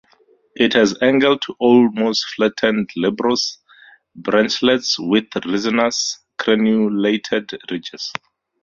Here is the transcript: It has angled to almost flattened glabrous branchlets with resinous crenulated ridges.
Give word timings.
It 0.55 0.73
has 0.73 0.99
angled 1.03 1.43
to 1.43 1.53
almost 1.59 2.25
flattened 2.33 2.89
glabrous 2.91 3.59
branchlets 4.15 4.97
with 4.97 5.27
resinous 5.45 6.17
crenulated 6.39 7.51
ridges. 7.69 8.11